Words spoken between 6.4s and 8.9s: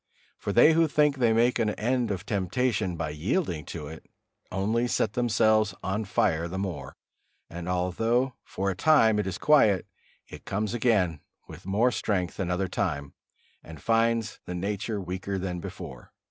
the more; and although for a